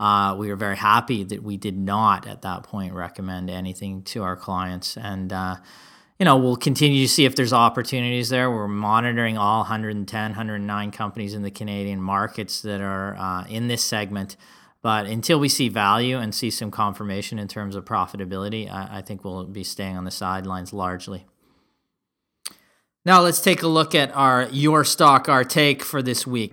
Uh, 0.00 0.34
we 0.36 0.48
were 0.48 0.56
very 0.56 0.76
happy 0.76 1.22
that 1.22 1.42
we 1.42 1.56
did 1.56 1.78
not 1.78 2.26
at 2.26 2.42
that 2.42 2.64
point 2.64 2.92
recommend 2.92 3.48
anything 3.48 4.02
to 4.02 4.22
our 4.24 4.34
clients. 4.34 4.96
And, 4.96 5.32
uh, 5.32 5.56
you 6.22 6.24
know, 6.24 6.36
we'll 6.36 6.54
continue 6.54 7.02
to 7.02 7.12
see 7.12 7.24
if 7.24 7.34
there's 7.34 7.52
opportunities 7.52 8.28
there. 8.28 8.48
We're 8.48 8.68
monitoring 8.68 9.36
all 9.36 9.62
110, 9.62 10.30
109 10.30 10.90
companies 10.92 11.34
in 11.34 11.42
the 11.42 11.50
Canadian 11.50 12.00
markets 12.00 12.62
that 12.62 12.80
are 12.80 13.16
uh, 13.16 13.44
in 13.48 13.66
this 13.66 13.82
segment. 13.82 14.36
But 14.82 15.06
until 15.06 15.40
we 15.40 15.48
see 15.48 15.68
value 15.68 16.18
and 16.18 16.32
see 16.32 16.48
some 16.48 16.70
confirmation 16.70 17.40
in 17.40 17.48
terms 17.48 17.74
of 17.74 17.84
profitability, 17.84 18.70
I, 18.72 18.98
I 18.98 19.02
think 19.02 19.24
we'll 19.24 19.46
be 19.46 19.64
staying 19.64 19.96
on 19.96 20.04
the 20.04 20.12
sidelines 20.12 20.72
largely. 20.72 21.26
Now 23.04 23.20
let's 23.20 23.40
take 23.40 23.64
a 23.64 23.68
look 23.68 23.92
at 23.92 24.14
our 24.14 24.46
Your 24.52 24.84
Stock, 24.84 25.28
Our 25.28 25.42
Take 25.42 25.82
for 25.82 26.02
this 26.02 26.24
week. 26.24 26.52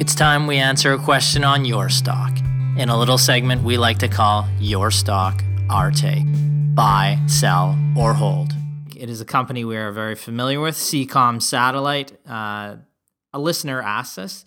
It's 0.00 0.14
time 0.14 0.46
we 0.46 0.56
answer 0.56 0.94
a 0.94 0.98
question 0.98 1.44
on 1.44 1.66
your 1.66 1.90
stock 1.90 2.38
in 2.78 2.88
a 2.88 2.98
little 2.98 3.18
segment 3.18 3.64
we 3.64 3.76
like 3.76 3.98
to 3.98 4.08
call 4.08 4.48
Your 4.58 4.90
Stock, 4.90 5.44
Our 5.68 5.90
Take. 5.90 6.24
Buy, 6.74 7.18
sell, 7.26 7.78
or 7.94 8.14
hold. 8.14 8.54
It 9.00 9.08
is 9.08 9.22
a 9.22 9.24
company 9.24 9.64
we 9.64 9.78
are 9.78 9.92
very 9.92 10.14
familiar 10.14 10.60
with, 10.60 10.76
C-COM 10.76 11.40
Satellite. 11.40 12.12
Uh, 12.28 12.76
a 13.32 13.38
listener 13.38 13.80
asked 13.80 14.18
us, 14.18 14.44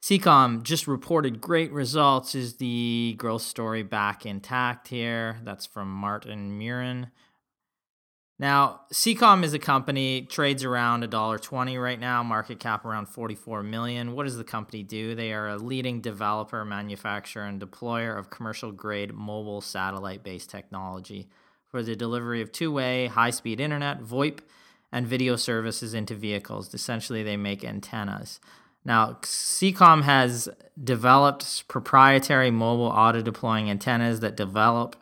C-COM 0.00 0.62
just 0.62 0.86
reported 0.86 1.40
great 1.40 1.72
results. 1.72 2.36
Is 2.36 2.58
the 2.58 3.16
growth 3.18 3.42
story 3.42 3.82
back 3.82 4.24
intact 4.24 4.86
here? 4.86 5.40
That's 5.42 5.66
from 5.66 5.90
Martin 5.90 6.56
Murin. 6.56 7.10
Now, 8.38 8.82
C-COM 8.92 9.42
is 9.42 9.54
a 9.54 9.58
company 9.58 10.22
trades 10.22 10.62
around 10.62 11.02
$1.20 11.02 11.82
right 11.82 11.98
now, 11.98 12.22
market 12.22 12.60
cap 12.60 12.84
around 12.84 13.06
44 13.06 13.64
million. 13.64 14.12
What 14.12 14.22
does 14.22 14.36
the 14.36 14.44
company 14.44 14.84
do? 14.84 15.16
They 15.16 15.32
are 15.32 15.48
a 15.48 15.56
leading 15.56 16.00
developer, 16.00 16.64
manufacturer, 16.64 17.42
and 17.42 17.60
deployer 17.60 18.16
of 18.16 18.30
commercial 18.30 18.70
grade 18.70 19.12
mobile 19.12 19.60
satellite 19.60 20.22
based 20.22 20.48
technology 20.48 21.28
for 21.68 21.82
the 21.82 21.96
delivery 21.96 22.40
of 22.40 22.52
two-way 22.52 23.06
high-speed 23.06 23.60
internet, 23.60 24.00
VoIP, 24.00 24.40
and 24.92 25.06
video 25.06 25.36
services 25.36 25.94
into 25.94 26.14
vehicles. 26.14 26.72
Essentially, 26.72 27.22
they 27.22 27.36
make 27.36 27.64
antennas. 27.64 28.40
Now, 28.84 29.18
C-COM 29.24 30.02
has 30.02 30.48
developed 30.82 31.66
proprietary 31.66 32.50
mobile 32.50 32.86
auto 32.86 33.20
deploying 33.20 33.68
antennas 33.68 34.20
that 34.20 34.36
develop 34.36 34.96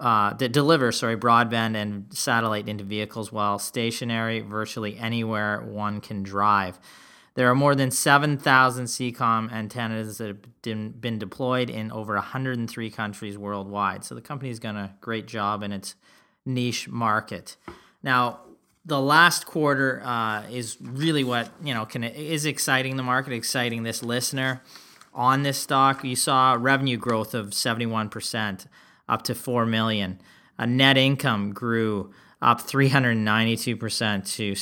uh, 0.00 0.32
that 0.34 0.52
deliver 0.52 0.92
sorry 0.92 1.16
broadband 1.16 1.74
and 1.74 2.06
satellite 2.14 2.68
into 2.68 2.84
vehicles 2.84 3.32
while 3.32 3.58
stationary 3.58 4.38
virtually 4.38 4.96
anywhere 4.96 5.60
one 5.60 6.00
can 6.00 6.22
drive. 6.22 6.78
There 7.38 7.48
are 7.48 7.54
more 7.54 7.76
than 7.76 7.92
7,000 7.92 8.88
C-COM 8.88 9.50
antennas 9.52 10.18
that 10.18 10.26
have 10.26 10.60
been, 11.00 11.20
deployed 11.20 11.70
in 11.70 11.92
over 11.92 12.14
103 12.14 12.90
countries 12.90 13.38
worldwide. 13.38 14.02
So 14.02 14.16
the 14.16 14.20
company's 14.20 14.58
done 14.58 14.76
a 14.76 14.96
great 15.00 15.28
job 15.28 15.62
in 15.62 15.70
its 15.70 15.94
niche 16.44 16.88
market. 16.88 17.56
Now, 18.02 18.40
the 18.84 19.00
last 19.00 19.46
quarter 19.46 20.02
uh, 20.04 20.48
is 20.50 20.78
really 20.80 21.22
what 21.22 21.48
you 21.62 21.72
know 21.72 21.86
can 21.86 22.02
is 22.02 22.44
exciting 22.44 22.96
the 22.96 23.04
market, 23.04 23.32
exciting 23.32 23.84
this 23.84 24.02
listener 24.02 24.60
on 25.14 25.44
this 25.44 25.58
stock. 25.58 26.02
You 26.02 26.16
saw 26.16 26.56
revenue 26.58 26.96
growth 26.96 27.34
of 27.34 27.54
71 27.54 28.08
percent 28.08 28.66
up 29.08 29.22
to 29.22 29.36
4 29.36 29.64
million. 29.64 30.20
A 30.58 30.66
net 30.66 30.96
income 30.96 31.52
grew 31.52 32.12
up 32.42 32.62
392% 32.62 34.36
to 34.36 34.54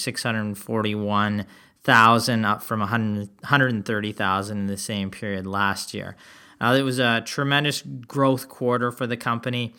641,000 1.86 2.44
up 2.44 2.62
from 2.62 2.80
130,000 2.80 4.58
in 4.58 4.66
the 4.66 4.76
same 4.76 5.08
period 5.10 5.46
last 5.46 5.94
year. 5.94 6.16
Uh, 6.60 6.74
it 6.76 6.82
was 6.82 6.98
a 6.98 7.22
tremendous 7.24 7.82
growth 7.82 8.48
quarter 8.48 8.90
for 8.90 9.06
the 9.06 9.16
company, 9.16 9.72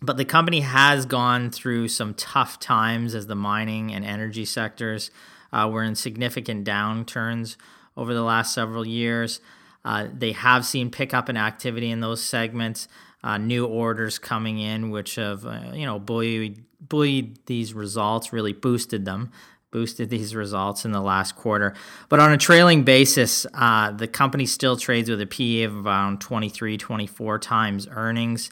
but 0.00 0.16
the 0.18 0.24
company 0.24 0.60
has 0.60 1.04
gone 1.04 1.50
through 1.50 1.88
some 1.88 2.14
tough 2.14 2.60
times 2.60 3.12
as 3.12 3.26
the 3.26 3.34
mining 3.34 3.92
and 3.92 4.04
energy 4.04 4.44
sectors 4.44 5.10
uh, 5.52 5.68
were 5.68 5.82
in 5.82 5.96
significant 5.96 6.64
downturns 6.64 7.56
over 7.96 8.14
the 8.14 8.22
last 8.22 8.54
several 8.54 8.86
years. 8.86 9.40
Uh, 9.84 10.06
they 10.12 10.30
have 10.32 10.64
seen 10.64 10.90
pickup 10.90 11.28
in 11.28 11.36
activity 11.36 11.90
in 11.90 12.00
those 12.00 12.22
segments, 12.22 12.86
uh, 13.24 13.36
new 13.36 13.66
orders 13.66 14.18
coming 14.20 14.60
in, 14.60 14.90
which 14.90 15.16
have 15.16 15.44
uh, 15.44 15.72
you 15.72 15.86
know 15.86 15.98
buoyed, 15.98 16.64
buoyed 16.80 17.38
these 17.46 17.74
results, 17.74 18.32
really 18.32 18.52
boosted 18.52 19.04
them, 19.04 19.32
boosted 19.76 20.08
these 20.08 20.34
results 20.34 20.86
in 20.86 20.92
the 20.92 21.02
last 21.02 21.36
quarter. 21.36 21.74
But 22.08 22.18
on 22.18 22.32
a 22.32 22.38
trailing 22.38 22.82
basis, 22.82 23.44
uh, 23.52 23.90
the 23.90 24.08
company 24.08 24.46
still 24.46 24.78
trades 24.78 25.10
with 25.10 25.20
a 25.20 25.26
PE 25.26 25.64
of 25.64 25.84
around 25.84 26.22
23, 26.22 26.78
24 26.78 27.38
times 27.40 27.86
earnings. 27.90 28.48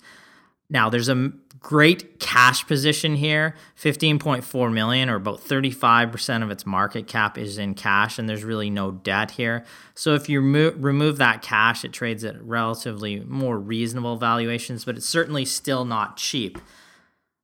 Now, 0.69 0.91
there's 0.91 1.09
a 1.09 1.33
great 1.61 2.21
cash 2.21 2.67
position 2.67 3.17
here 3.17 3.55
15.4 3.81 4.71
million 4.71 5.09
or 5.09 5.15
about 5.15 5.41
35% 5.41 6.43
of 6.43 6.51
its 6.51 6.67
market 6.67 7.07
cap 7.07 7.39
is 7.39 7.57
in 7.57 7.73
cash 7.73 8.19
and 8.19 8.29
there's 8.29 8.45
really 8.45 8.69
no 8.69 8.91
debt 8.91 9.31
here 9.31 9.65
so 9.95 10.13
if 10.13 10.29
you 10.29 10.43
remo- 10.43 10.73
remove 10.73 11.17
that 11.17 11.41
cash 11.41 11.83
it 11.83 11.91
trades 11.91 12.23
at 12.23 12.39
relatively 12.45 13.21
more 13.21 13.59
reasonable 13.59 14.19
valuations 14.19 14.85
but 14.85 14.95
it's 14.95 15.09
certainly 15.09 15.47
still 15.47 15.87
not 15.87 16.19
cheap 16.19 16.59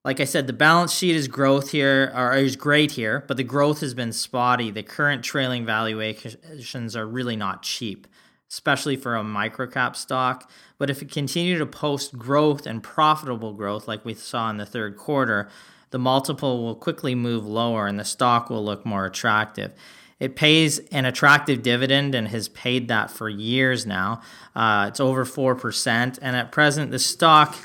like 0.04 0.21
i 0.21 0.25
said 0.25 0.47
the 0.47 0.52
balance 0.52 0.92
sheet 0.92 1.16
is 1.16 1.28
growth 1.28 1.71
here 1.71 2.12
or 2.14 2.35
is 2.35 2.57
great 2.57 2.92
here 2.92 3.25
but 3.28 3.37
the 3.37 3.45
growth 3.45 3.80
has 3.80 3.95
been 3.95 4.12
spotty 4.12 4.71
the 4.71 4.83
current 4.83 5.23
trailing 5.23 5.64
valuations 5.64 6.97
are 6.97 7.07
really 7.07 7.37
not 7.37 7.62
cheap 7.62 8.07
especially 8.50 8.97
for 8.97 9.16
a 9.16 9.23
microcap 9.23 9.97
stock. 9.97 10.50
But 10.76 10.90
if 10.90 11.00
it 11.02 11.11
continued 11.11 11.59
to 11.59 11.66
post 11.66 12.19
growth 12.19 12.66
and 12.66 12.83
profitable 12.83 13.52
growth 13.52 13.87
like 13.87 14.04
we 14.04 14.14
saw 14.14 14.50
in 14.50 14.57
the 14.57 14.66
third 14.66 14.97
quarter, 14.97 15.49
the 15.90 15.99
multiple 15.99 16.64
will 16.64 16.75
quickly 16.75 17.14
move 17.14 17.47
lower 17.47 17.87
and 17.87 17.99
the 17.99 18.04
stock 18.04 18.50
will 18.50 18.64
look 18.64 18.85
more 18.85 19.07
attractive. 19.07 19.73
It 20.19 20.37
pays 20.37 20.78
an 20.90 21.07
attractive 21.07 21.62
dividend 21.62 22.14
and 22.14 22.28
has 22.28 22.49
paid 22.49 22.88
that 22.88 23.11
for 23.11 23.28
years 23.28 23.87
now. 23.87 24.21
Uh, 24.54 24.87
it's 24.88 25.00
over 25.00 25.25
4%. 25.25 26.19
And 26.21 26.37
at 26.37 26.52
present, 26.52 26.90
the 26.90 26.99
stock 26.99 27.57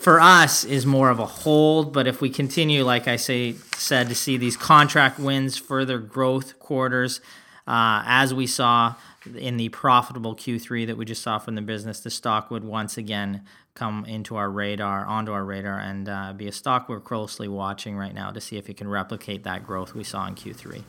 for 0.00 0.18
us 0.18 0.64
is 0.64 0.86
more 0.86 1.10
of 1.10 1.18
a 1.18 1.26
hold. 1.26 1.92
But 1.92 2.06
if 2.06 2.22
we 2.22 2.30
continue, 2.30 2.84
like 2.84 3.06
I 3.06 3.16
say, 3.16 3.52
said, 3.76 4.08
to 4.08 4.14
see 4.14 4.38
these 4.38 4.56
contract 4.56 5.18
wins, 5.18 5.58
further 5.58 5.98
growth 5.98 6.58
quarters, 6.58 7.20
uh, 7.66 8.02
as 8.06 8.32
we 8.32 8.46
saw 8.46 8.94
in 9.36 9.58
the 9.58 9.68
profitable 9.68 10.34
Q3 10.34 10.86
that 10.86 10.96
we 10.96 11.04
just 11.04 11.22
saw 11.22 11.38
from 11.38 11.54
the 11.54 11.60
business, 11.60 12.00
the 12.00 12.10
stock 12.10 12.50
would 12.50 12.64
once 12.64 12.96
again 12.96 13.42
come 13.74 14.06
into 14.06 14.36
our 14.36 14.50
radar, 14.50 15.04
onto 15.04 15.32
our 15.32 15.44
radar, 15.44 15.78
and 15.78 16.08
uh, 16.08 16.32
be 16.32 16.48
a 16.48 16.52
stock 16.52 16.88
we're 16.88 16.98
closely 16.98 17.46
watching 17.46 17.94
right 17.94 18.14
now 18.14 18.30
to 18.30 18.40
see 18.40 18.56
if 18.56 18.70
it 18.70 18.78
can 18.78 18.88
replicate 18.88 19.44
that 19.44 19.66
growth 19.66 19.94
we 19.94 20.02
saw 20.02 20.26
in 20.26 20.34
Q3. 20.34 20.82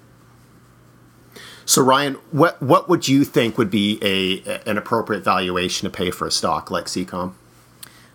So 1.65 1.82
Ryan, 1.82 2.13
what 2.32 2.62
what 2.62 2.89
would 2.89 3.08
you 3.08 3.25
think 3.25 3.58
would 3.58 3.70
be 3.70 4.00
a 4.01 4.62
an 4.70 4.77
appropriate 4.77 5.24
valuation 5.24 5.89
to 5.89 5.96
pay 5.96 6.12
for 6.12 6.27
a 6.27 6.32
stock 6.32 6.72
like 6.72 6.88
C-COM? 6.88 7.36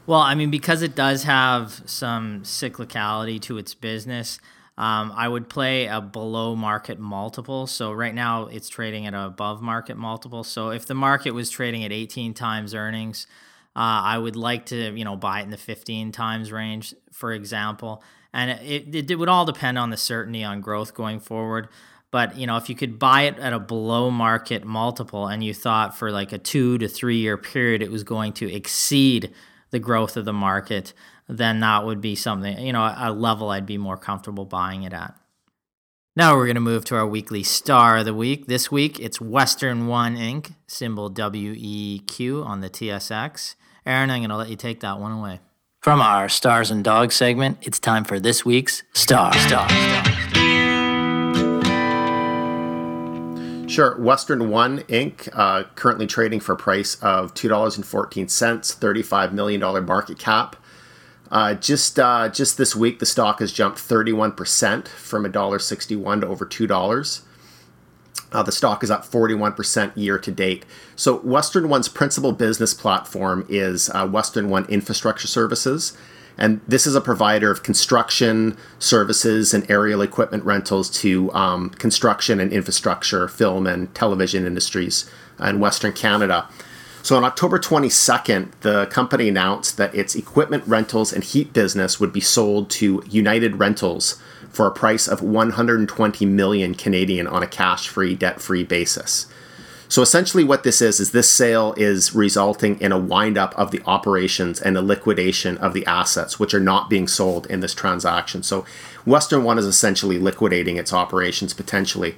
Well, 0.06 0.20
I 0.20 0.36
mean, 0.36 0.50
because 0.50 0.82
it 0.82 0.94
does 0.94 1.24
have 1.24 1.82
some 1.84 2.42
cyclicality 2.42 3.40
to 3.42 3.58
its 3.58 3.74
business, 3.74 4.38
um, 4.78 5.12
I 5.16 5.26
would 5.26 5.48
play 5.48 5.86
a 5.86 6.00
below 6.00 6.54
market 6.54 7.00
multiple. 7.00 7.66
So 7.66 7.90
right 7.90 8.14
now 8.14 8.46
it's 8.46 8.68
trading 8.68 9.06
at 9.06 9.14
a 9.14 9.26
above 9.26 9.62
market 9.62 9.96
multiple. 9.96 10.44
So 10.44 10.70
if 10.70 10.86
the 10.86 10.94
market 10.94 11.32
was 11.32 11.50
trading 11.50 11.82
at 11.82 11.92
18 11.92 12.34
times 12.34 12.72
earnings, 12.72 13.26
uh, 13.74 14.04
I 14.04 14.18
would 14.18 14.36
like 14.36 14.66
to 14.66 14.96
you 14.96 15.04
know 15.04 15.16
buy 15.16 15.40
it 15.40 15.44
in 15.44 15.50
the 15.50 15.56
15 15.56 16.12
times 16.12 16.52
range, 16.52 16.94
for 17.10 17.32
example. 17.32 18.02
And 18.32 18.50
it, 18.62 18.94
it, 18.94 19.10
it 19.10 19.16
would 19.16 19.28
all 19.28 19.44
depend 19.44 19.76
on 19.76 19.90
the 19.90 19.96
certainty 19.96 20.44
on 20.44 20.60
growth 20.60 20.94
going 20.94 21.18
forward. 21.18 21.68
But 22.12 22.36
you 22.36 22.46
know, 22.46 22.58
if 22.58 22.68
you 22.68 22.76
could 22.76 22.98
buy 22.98 23.22
it 23.22 23.38
at 23.38 23.52
a 23.52 23.58
below 23.58 24.10
market 24.10 24.64
multiple, 24.64 25.26
and 25.26 25.42
you 25.42 25.52
thought 25.52 25.96
for 25.96 26.12
like 26.12 26.32
a 26.32 26.38
two 26.38 26.78
to 26.78 26.86
three 26.86 27.16
year 27.16 27.36
period 27.36 27.82
it 27.82 27.90
was 27.90 28.04
going 28.04 28.34
to 28.34 28.54
exceed 28.54 29.32
the 29.76 29.80
growth 29.80 30.16
of 30.16 30.24
the 30.24 30.32
market, 30.32 30.94
then 31.28 31.60
that 31.60 31.84
would 31.84 32.00
be 32.00 32.14
something, 32.14 32.58
you 32.58 32.72
know, 32.72 32.94
a 32.96 33.12
level 33.12 33.50
I'd 33.50 33.66
be 33.66 33.76
more 33.76 33.98
comfortable 33.98 34.46
buying 34.46 34.84
it 34.84 34.94
at. 34.94 35.14
Now 36.16 36.34
we're 36.34 36.46
going 36.46 36.54
to 36.54 36.62
move 36.62 36.86
to 36.86 36.96
our 36.96 37.06
weekly 37.06 37.42
star 37.42 37.98
of 37.98 38.06
the 38.06 38.14
week. 38.14 38.46
This 38.46 38.72
week 38.72 38.98
it's 38.98 39.20
Western 39.20 39.86
One 39.86 40.16
Inc., 40.16 40.54
symbol 40.66 41.10
WEQ 41.10 42.42
on 42.46 42.62
the 42.62 42.70
TSX. 42.70 43.54
Aaron, 43.84 44.10
I'm 44.10 44.20
going 44.20 44.30
to 44.30 44.36
let 44.36 44.48
you 44.48 44.56
take 44.56 44.80
that 44.80 44.98
one 44.98 45.12
away. 45.12 45.40
From 45.82 46.00
our 46.00 46.30
Stars 46.30 46.70
and 46.70 46.82
Dogs 46.82 47.14
segment, 47.14 47.58
it's 47.60 47.78
time 47.78 48.04
for 48.04 48.18
this 48.18 48.46
week's 48.46 48.82
Star. 48.94 49.34
Star. 49.34 49.68
Star. 49.68 50.05
Sure. 53.76 53.94
Western 53.98 54.48
One 54.48 54.78
Inc., 54.84 55.28
uh, 55.34 55.64
currently 55.74 56.06
trading 56.06 56.40
for 56.40 56.54
a 56.54 56.56
price 56.56 56.94
of 57.02 57.34
$2.14, 57.34 57.84
$35 57.84 59.32
million 59.32 59.84
market 59.84 60.18
cap. 60.18 60.56
Uh, 61.30 61.52
just 61.52 61.98
uh, 61.98 62.30
just 62.30 62.56
this 62.56 62.74
week, 62.74 63.00
the 63.00 63.04
stock 63.04 63.40
has 63.40 63.52
jumped 63.52 63.76
31% 63.76 64.88
from 64.88 65.30
$1.61 65.30 66.20
to 66.22 66.26
over 66.26 66.46
$2. 66.46 67.20
Uh, 68.32 68.42
the 68.42 68.50
stock 68.50 68.82
is 68.82 68.90
up 68.90 69.04
41% 69.04 69.92
year 69.94 70.18
to 70.20 70.32
date. 70.32 70.64
So, 70.94 71.18
Western 71.18 71.68
One's 71.68 71.90
principal 71.90 72.32
business 72.32 72.72
platform 72.72 73.44
is 73.46 73.90
uh, 73.90 74.08
Western 74.08 74.48
One 74.48 74.64
Infrastructure 74.70 75.28
Services. 75.28 75.94
And 76.38 76.60
this 76.68 76.86
is 76.86 76.94
a 76.94 77.00
provider 77.00 77.50
of 77.50 77.62
construction 77.62 78.56
services 78.78 79.54
and 79.54 79.68
aerial 79.70 80.02
equipment 80.02 80.44
rentals 80.44 80.90
to 81.00 81.32
um, 81.32 81.70
construction 81.70 82.40
and 82.40 82.52
infrastructure, 82.52 83.26
film 83.28 83.66
and 83.66 83.94
television 83.94 84.46
industries 84.46 85.10
in 85.40 85.60
Western 85.60 85.92
Canada. 85.92 86.48
So 87.02 87.16
on 87.16 87.24
October 87.24 87.58
22nd, 87.58 88.50
the 88.62 88.86
company 88.86 89.28
announced 89.28 89.76
that 89.76 89.94
its 89.94 90.16
equipment 90.16 90.64
rentals 90.66 91.12
and 91.12 91.22
heat 91.22 91.52
business 91.52 92.00
would 92.00 92.12
be 92.12 92.20
sold 92.20 92.68
to 92.70 93.02
United 93.08 93.60
Rentals 93.60 94.20
for 94.50 94.66
a 94.66 94.72
price 94.72 95.06
of 95.06 95.22
120 95.22 96.26
million 96.26 96.74
Canadian 96.74 97.28
on 97.28 97.44
a 97.44 97.46
cash-free, 97.46 98.16
debt-free 98.16 98.64
basis. 98.64 99.26
So 99.88 100.02
essentially, 100.02 100.42
what 100.42 100.64
this 100.64 100.82
is 100.82 100.98
is 100.98 101.12
this 101.12 101.30
sale 101.30 101.72
is 101.76 102.14
resulting 102.14 102.80
in 102.80 102.92
a 102.92 102.98
windup 102.98 103.56
of 103.56 103.70
the 103.70 103.80
operations 103.86 104.60
and 104.60 104.76
a 104.76 104.82
liquidation 104.82 105.56
of 105.58 105.74
the 105.74 105.86
assets, 105.86 106.40
which 106.40 106.54
are 106.54 106.60
not 106.60 106.90
being 106.90 107.06
sold 107.06 107.46
in 107.46 107.60
this 107.60 107.74
transaction. 107.74 108.42
So 108.42 108.64
Western 109.04 109.44
One 109.44 109.58
is 109.58 109.66
essentially 109.66 110.18
liquidating 110.18 110.76
its 110.76 110.92
operations 110.92 111.54
potentially. 111.54 112.16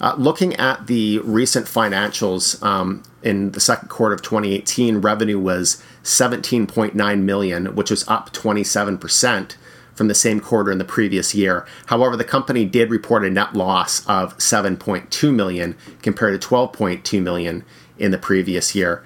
Uh, 0.00 0.14
looking 0.16 0.56
at 0.56 0.86
the 0.86 1.18
recent 1.18 1.66
financials 1.66 2.62
um, 2.62 3.02
in 3.22 3.52
the 3.52 3.60
second 3.60 3.88
quarter 3.88 4.14
of 4.14 4.22
2018, 4.22 4.98
revenue 4.98 5.38
was 5.38 5.82
17.9 6.04 7.22
million, 7.22 7.74
which 7.76 7.90
was 7.90 8.08
up 8.08 8.32
27 8.32 8.96
percent 8.96 9.58
from 9.94 10.08
the 10.08 10.14
same 10.14 10.40
quarter 10.40 10.70
in 10.70 10.78
the 10.78 10.84
previous 10.84 11.34
year. 11.34 11.66
However, 11.86 12.16
the 12.16 12.24
company 12.24 12.64
did 12.64 12.90
report 12.90 13.24
a 13.24 13.30
net 13.30 13.54
loss 13.54 14.06
of 14.06 14.36
7.2 14.38 15.34
million 15.34 15.76
compared 16.02 16.40
to 16.40 16.48
12.2 16.48 17.22
million 17.22 17.64
in 17.98 18.10
the 18.10 18.18
previous 18.18 18.74
year. 18.74 19.04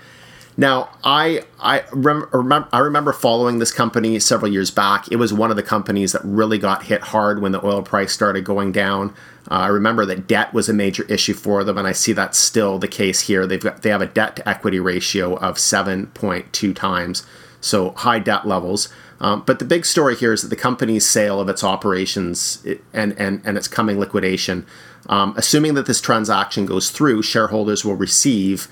Now, 0.56 0.90
I 1.02 1.44
I 1.58 1.82
rem- 1.92 2.28
remember 2.32 2.68
I 2.72 2.78
remember 2.78 3.12
following 3.12 3.58
this 3.58 3.72
company 3.72 4.20
several 4.20 4.52
years 4.52 4.70
back. 4.70 5.10
It 5.10 5.16
was 5.16 5.32
one 5.32 5.50
of 5.50 5.56
the 5.56 5.64
companies 5.64 6.12
that 6.12 6.22
really 6.24 6.58
got 6.58 6.84
hit 6.84 7.00
hard 7.00 7.42
when 7.42 7.52
the 7.52 7.64
oil 7.64 7.82
price 7.82 8.12
started 8.12 8.44
going 8.44 8.70
down. 8.70 9.10
Uh, 9.50 9.54
I 9.54 9.66
remember 9.66 10.06
that 10.06 10.28
debt 10.28 10.54
was 10.54 10.68
a 10.68 10.72
major 10.72 11.04
issue 11.04 11.34
for 11.34 11.64
them, 11.64 11.76
and 11.76 11.88
I 11.88 11.92
see 11.92 12.12
that's 12.12 12.38
still 12.38 12.78
the 12.78 12.88
case 12.88 13.22
here. 13.22 13.46
They've 13.46 13.60
got 13.60 13.82
they 13.82 13.90
have 13.90 14.02
a 14.02 14.06
debt 14.06 14.36
to 14.36 14.48
equity 14.48 14.78
ratio 14.78 15.34
of 15.36 15.56
7.2 15.56 16.74
times, 16.74 17.26
so 17.60 17.90
high 17.90 18.20
debt 18.20 18.46
levels. 18.46 18.88
Um, 19.20 19.42
but 19.46 19.58
the 19.58 19.64
big 19.64 19.86
story 19.86 20.16
here 20.16 20.32
is 20.32 20.42
that 20.42 20.48
the 20.48 20.56
company's 20.56 21.08
sale 21.08 21.40
of 21.40 21.48
its 21.48 21.62
operations 21.62 22.64
and, 22.92 23.18
and, 23.18 23.40
and 23.44 23.56
its 23.56 23.68
coming 23.68 23.98
liquidation, 23.98 24.66
um, 25.08 25.34
assuming 25.36 25.74
that 25.74 25.86
this 25.86 26.00
transaction 26.00 26.66
goes 26.66 26.90
through, 26.90 27.22
shareholders 27.22 27.84
will 27.84 27.94
receive 27.94 28.68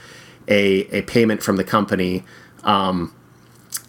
a, 0.49 0.87
a 0.97 1.03
payment 1.03 1.43
from 1.43 1.57
the 1.57 1.65
company. 1.65 2.25
Um, 2.65 3.15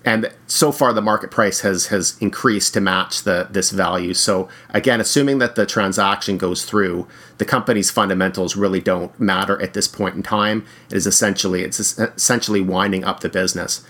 and 0.06 0.34
so 0.48 0.72
far, 0.72 0.92
the 0.92 1.02
market 1.02 1.32
price 1.32 1.62
has 1.62 1.88
has 1.88 2.18
increased 2.20 2.74
to 2.74 2.82
match 2.82 3.24
the 3.24 3.48
this 3.50 3.72
value. 3.72 4.14
So 4.14 4.50
again, 4.70 5.00
assuming 5.00 5.38
that 5.38 5.56
the 5.56 5.66
transaction 5.66 6.38
goes 6.38 6.66
through, 6.66 7.08
the 7.38 7.46
company's 7.46 7.90
fundamentals 7.90 8.58
really 8.58 8.82
don't 8.82 9.18
matter 9.18 9.62
at 9.62 9.74
this 9.74 9.88
point 9.88 10.16
in 10.16 10.24
time. 10.24 10.66
It 10.90 10.98
is 10.98 11.08
essentially 11.08 11.64
it's 11.64 11.80
essentially 11.80 12.60
winding 12.60 13.06
up 13.06 13.22
the 13.22 13.30
business. 13.30 13.86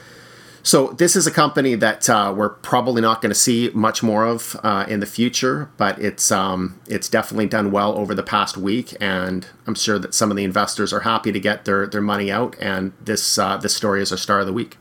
So 0.66 0.94
this 0.94 1.18
is 1.18 1.28
a 1.28 1.32
company 1.32 1.76
that 1.76 2.10
uh, 2.10 2.34
we're 2.36 2.50
probably 2.50 3.02
not 3.02 3.22
going 3.22 3.32
to 3.32 3.36
see 3.38 3.70
much 3.74 4.02
more 4.02 4.26
of 4.26 4.58
uh, 4.64 4.86
in 4.88 5.02
the 5.02 5.06
future, 5.06 5.70
but 5.76 6.00
it's 6.00 6.32
um, 6.32 6.80
it's 6.88 7.10
definitely 7.10 7.48
done 7.48 7.70
well 7.70 7.98
over 7.98 8.16
the 8.16 8.24
past 8.24 8.56
week, 8.56 8.96
and 9.02 9.46
I'm 9.68 9.76
sure 9.76 10.00
that 10.00 10.14
some 10.14 10.32
of 10.32 10.38
the 10.38 10.46
investors 10.46 10.94
are 10.94 11.02
happy 11.02 11.34
to 11.34 11.40
get 11.40 11.66
their 11.66 11.86
their 11.86 12.02
money 12.02 12.32
out. 12.32 12.56
And 12.62 12.94
this 13.02 13.38
uh, 13.38 13.58
this 13.58 13.76
story 13.76 14.02
is 14.02 14.14
our 14.14 14.18
star 14.18 14.40
of 14.40 14.46
the 14.46 14.54
week. 14.54 14.78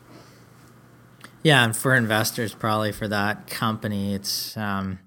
Yeah, 1.43 1.65
and 1.65 1.75
for 1.75 1.93
investors, 1.93 2.55
probably 2.55 2.93
for 2.93 3.09
that 3.09 3.47
company, 3.47 4.15
it's 4.15 4.55
um, 4.55 4.99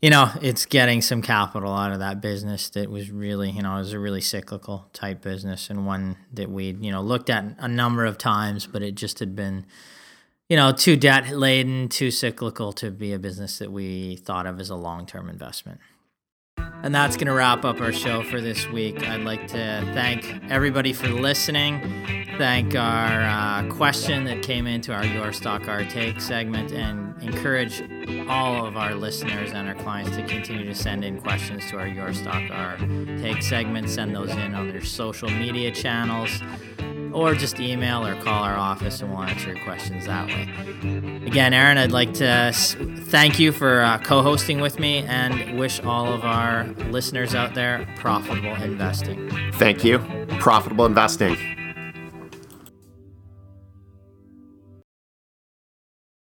you 0.00 0.08
know 0.08 0.30
it's 0.40 0.64
getting 0.64 1.02
some 1.02 1.20
capital 1.20 1.74
out 1.74 1.92
of 1.92 1.98
that 1.98 2.22
business 2.22 2.70
that 2.70 2.90
was 2.90 3.10
really 3.10 3.50
you 3.50 3.60
know 3.60 3.74
it 3.74 3.80
was 3.80 3.92
a 3.92 3.98
really 3.98 4.22
cyclical 4.22 4.88
type 4.94 5.20
business 5.20 5.68
and 5.68 5.86
one 5.86 6.16
that 6.32 6.48
we 6.50 6.74
you 6.80 6.90
know 6.90 7.02
looked 7.02 7.28
at 7.28 7.44
a 7.58 7.68
number 7.68 8.06
of 8.06 8.16
times, 8.16 8.66
but 8.66 8.82
it 8.82 8.94
just 8.94 9.18
had 9.18 9.36
been 9.36 9.66
you 10.48 10.56
know, 10.56 10.72
too 10.72 10.96
debt 10.96 11.30
laden, 11.30 11.88
too 11.88 12.10
cyclical 12.10 12.72
to 12.74 12.90
be 12.90 13.12
a 13.12 13.18
business 13.18 13.58
that 13.58 13.72
we 13.72 14.16
thought 14.16 14.46
of 14.46 14.60
as 14.60 14.70
a 14.70 14.76
long 14.76 15.06
term 15.06 15.28
investment. 15.28 15.80
And 16.82 16.94
that's 16.94 17.16
going 17.16 17.26
to 17.26 17.32
wrap 17.32 17.64
up 17.64 17.80
our 17.80 17.92
show 17.92 18.22
for 18.22 18.40
this 18.40 18.68
week. 18.68 19.08
I'd 19.08 19.22
like 19.22 19.48
to 19.48 19.90
thank 19.94 20.40
everybody 20.50 20.92
for 20.92 21.08
listening. 21.08 21.80
Thank 22.38 22.76
our 22.76 23.22
uh, 23.22 23.68
question 23.74 24.24
that 24.24 24.42
came 24.42 24.66
into 24.66 24.92
our 24.92 25.04
Your 25.04 25.32
Stock 25.32 25.68
Our 25.68 25.84
Take 25.84 26.20
segment 26.20 26.72
and 26.72 27.20
encourage 27.22 27.82
all 28.28 28.66
of 28.66 28.76
our 28.76 28.94
listeners 28.94 29.52
and 29.52 29.66
our 29.66 29.74
clients 29.74 30.16
to 30.16 30.26
continue 30.26 30.66
to 30.66 30.74
send 30.74 31.02
in 31.02 31.20
questions 31.20 31.64
to 31.70 31.78
our 31.78 31.88
Your 31.88 32.12
Stock 32.12 32.50
Our 32.50 32.76
Take 33.18 33.42
segment. 33.42 33.88
Send 33.88 34.14
those 34.14 34.30
in 34.30 34.54
on 34.54 34.68
their 34.68 34.84
social 34.84 35.30
media 35.30 35.72
channels 35.72 36.42
or 37.16 37.34
just 37.34 37.58
email 37.58 38.06
or 38.06 38.14
call 38.16 38.44
our 38.44 38.56
office 38.56 39.00
and 39.00 39.10
we'll 39.10 39.22
answer 39.22 39.54
your 39.54 39.64
questions 39.64 40.04
that 40.04 40.26
way. 40.26 40.42
Again, 41.26 41.54
Aaron, 41.54 41.78
I'd 41.78 41.90
like 41.90 42.12
to 42.14 42.52
thank 43.06 43.38
you 43.38 43.52
for 43.52 43.80
uh, 43.80 43.98
co 43.98 44.22
hosting 44.22 44.60
with 44.60 44.78
me 44.78 44.98
and 44.98 45.58
wish 45.58 45.80
all 45.80 46.12
of 46.12 46.24
our 46.24 46.66
listeners 46.90 47.34
out 47.34 47.54
there 47.54 47.88
profitable 47.96 48.54
investing. 48.56 49.30
Thank 49.54 49.82
you. 49.82 49.98
Profitable 50.40 50.84
investing. 50.84 51.36